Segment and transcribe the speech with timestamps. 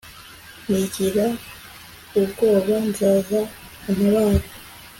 [0.67, 1.25] ningira
[2.21, 3.39] ubwoba, nzaza
[3.89, 4.47] untabare